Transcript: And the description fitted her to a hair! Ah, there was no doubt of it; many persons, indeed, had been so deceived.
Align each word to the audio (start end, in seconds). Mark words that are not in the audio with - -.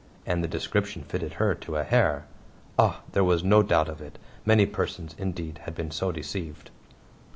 And 0.25 0.43
the 0.43 0.47
description 0.47 1.03
fitted 1.03 1.33
her 1.33 1.53
to 1.53 1.75
a 1.75 1.83
hair! 1.83 2.25
Ah, 2.79 3.01
there 3.11 3.23
was 3.23 3.43
no 3.43 3.61
doubt 3.61 3.87
of 3.87 4.01
it; 4.01 4.17
many 4.47 4.65
persons, 4.65 5.13
indeed, 5.19 5.59
had 5.65 5.75
been 5.75 5.91
so 5.91 6.11
deceived. 6.11 6.71